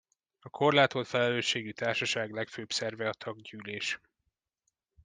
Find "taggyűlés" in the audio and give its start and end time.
3.13-3.99